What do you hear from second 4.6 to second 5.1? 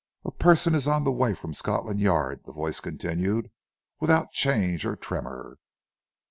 or